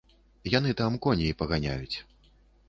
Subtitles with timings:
[0.53, 1.97] Яны там коней паганяюць.